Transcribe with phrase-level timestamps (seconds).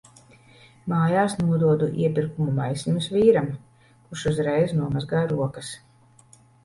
[0.93, 3.51] Mājās nododu iepirkumu maisiņus vīram,
[4.07, 5.71] kurš uzreiz nomazgā rokas.